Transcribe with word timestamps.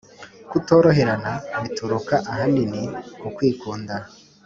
Kutoroherana 0.49 1.31
bituruka 1.61 2.15
ahanini 2.31 2.81
ku 3.19 3.27
kwikunda 3.35 3.95